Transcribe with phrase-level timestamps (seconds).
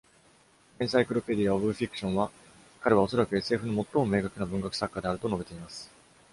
[0.81, 2.31] 「エンサイクロペディアオブフィクション」は、
[2.81, 5.91] 「彼はおそらく SF の最も明確な文学作家である」と述べています。